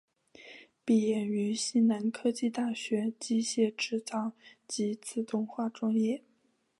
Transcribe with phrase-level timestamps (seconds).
[0.83, 4.31] 毕业于西南科技大学机械制造
[4.67, 6.23] 及自动化专业。